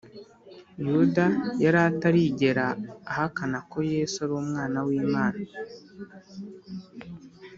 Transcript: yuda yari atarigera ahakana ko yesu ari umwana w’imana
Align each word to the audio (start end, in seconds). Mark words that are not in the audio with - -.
yuda 0.87 1.25
yari 1.63 1.79
atarigera 1.89 2.67
ahakana 3.11 3.57
ko 3.71 3.77
yesu 3.93 4.15
ari 4.25 4.33
umwana 4.41 4.77
w’imana 4.87 5.41